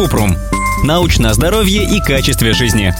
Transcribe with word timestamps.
Купрум. 0.00 0.34
Научное 0.82 1.34
здоровье 1.34 1.84
и 1.84 2.00
качестве 2.00 2.54
жизни. 2.54 2.94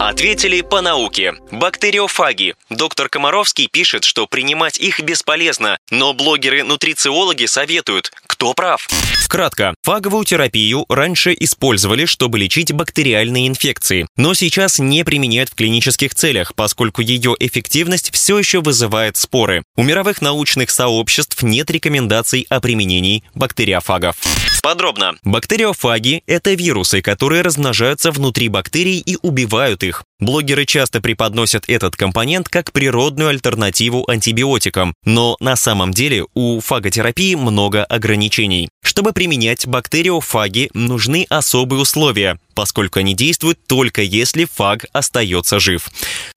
Ответили 0.00 0.60
по 0.60 0.80
науке. 0.80 1.34
Бактериофаги. 1.52 2.56
Доктор 2.68 3.08
Комаровский 3.08 3.68
пишет, 3.68 4.02
что 4.02 4.26
принимать 4.26 4.76
их 4.78 4.98
бесполезно, 4.98 5.78
но 5.92 6.14
блогеры-нутрициологи 6.14 7.46
советуют. 7.46 8.10
Кто 8.26 8.54
прав? 8.54 8.88
Кратко, 9.28 9.74
фаговую 9.82 10.24
терапию 10.24 10.86
раньше 10.88 11.36
использовали, 11.38 12.06
чтобы 12.06 12.38
лечить 12.38 12.72
бактериальные 12.72 13.46
инфекции, 13.46 14.06
но 14.16 14.32
сейчас 14.32 14.78
не 14.78 15.04
применяют 15.04 15.50
в 15.50 15.54
клинических 15.54 16.14
целях, 16.14 16.54
поскольку 16.54 17.02
ее 17.02 17.36
эффективность 17.38 18.10
все 18.12 18.38
еще 18.38 18.60
вызывает 18.60 19.18
споры. 19.18 19.62
У 19.76 19.82
мировых 19.82 20.22
научных 20.22 20.70
сообществ 20.70 21.42
нет 21.42 21.70
рекомендаций 21.70 22.46
о 22.48 22.60
применении 22.60 23.22
бактериофагов. 23.34 24.16
Подробно. 24.62 25.14
Бактериофаги– 25.22 26.22
это 26.26 26.54
вирусы, 26.54 27.02
которые 27.02 27.42
размножаются 27.42 28.10
внутри 28.10 28.48
бактерий 28.48 28.98
и 28.98 29.16
убивают 29.22 29.82
их. 29.82 30.04
Блогеры 30.20 30.64
часто 30.64 31.00
преподносят 31.00 31.64
этот 31.68 31.94
компонент 31.94 32.48
как 32.48 32.72
природную 32.72 33.28
альтернативу 33.28 34.04
антибиотикам, 34.08 34.94
но 35.04 35.36
на 35.38 35.54
самом 35.54 35.92
деле 35.92 36.26
у 36.34 36.58
фаготерапии 36.60 37.36
много 37.36 37.84
ограничений. 37.84 38.68
Чтобы 38.82 39.12
применять 39.18 39.66
бактериофаги, 39.66 40.70
нужны 40.74 41.26
особые 41.28 41.80
условия, 41.82 42.38
поскольку 42.58 42.98
они 42.98 43.14
действуют 43.14 43.60
только 43.68 44.02
если 44.02 44.44
фаг 44.44 44.86
остается 44.92 45.60
жив. 45.60 45.88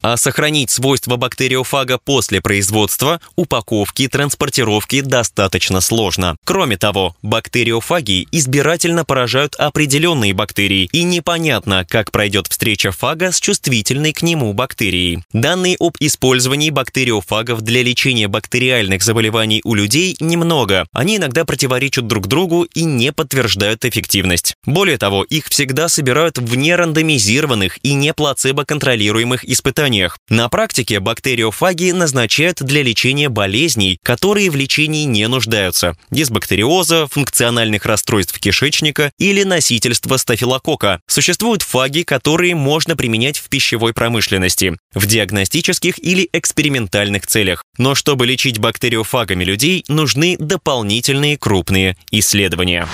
А 0.03 0.17
сохранить 0.17 0.69
свойства 0.69 1.15
бактериофага 1.15 1.97
после 1.97 2.41
производства, 2.41 3.19
упаковки, 3.35 4.07
транспортировки 4.07 5.01
достаточно 5.01 5.81
сложно. 5.81 6.35
Кроме 6.43 6.77
того, 6.77 7.15
бактериофаги 7.23 8.27
избирательно 8.31 9.03
поражают 9.03 9.55
определенные 9.55 10.35
бактерии, 10.35 10.87
и 10.91 11.01
непонятно, 11.01 11.87
как 11.89 12.11
пройдет 12.11 12.45
встреча 12.47 12.91
фага 12.91 13.31
с 13.31 13.39
чувствительной 13.39 14.13
к 14.13 14.21
нему 14.21 14.53
бактерией. 14.53 15.23
Данные 15.33 15.75
об 15.79 15.95
использовании 15.99 16.69
бактериофагов 16.69 17.61
для 17.61 17.81
лечения 17.81 18.27
бактериальных 18.27 19.01
заболеваний 19.01 19.61
у 19.63 19.73
людей 19.73 20.15
немного. 20.19 20.85
Они 20.93 21.17
иногда 21.17 21.45
противоречат 21.45 22.05
друг 22.05 22.27
другу 22.27 22.67
и 22.75 22.83
не 22.83 23.11
подтверждают 23.11 23.85
эффективность. 23.85 24.53
Более 24.67 24.99
того, 24.99 25.23
их 25.23 25.47
всегда 25.47 25.89
собирают 25.89 26.10
собирают 26.11 26.39
в 26.39 26.55
нерандомизированных 26.55 27.79
и 27.83 27.93
не 27.93 28.13
плацебо-контролируемых 28.13 29.45
испытаниях. 29.45 30.17
На 30.27 30.49
практике 30.49 30.99
бактериофаги 30.99 31.91
назначают 31.91 32.61
для 32.61 32.83
лечения 32.83 33.29
болезней, 33.29 33.97
которые 34.03 34.49
в 34.49 34.57
лечении 34.57 35.05
не 35.05 35.25
нуждаются– 35.29 35.95
дисбактериоза, 36.11 37.07
функциональных 37.07 37.85
расстройств 37.85 38.37
кишечника 38.39 39.11
или 39.19 39.43
носительства 39.43 40.17
стафилококка. 40.17 40.99
Существуют 41.07 41.61
фаги, 41.61 42.03
которые 42.03 42.55
можно 42.55 42.97
применять 42.97 43.37
в 43.37 43.47
пищевой 43.47 43.93
промышленности, 43.93 44.75
в 44.93 45.05
диагностических 45.05 45.97
или 45.97 46.27
экспериментальных 46.33 47.25
целях. 47.25 47.63
Но 47.77 47.95
чтобы 47.95 48.25
лечить 48.25 48.59
бактериофагами 48.59 49.45
людей, 49.45 49.85
нужны 49.87 50.35
дополнительные 50.37 51.37
крупные 51.37 51.95
исследования. 52.11 52.85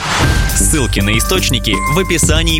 Ссылки 0.57 0.99
на 1.01 1.15
источники 1.17 1.75
в 1.93 1.99
описании 1.99 2.59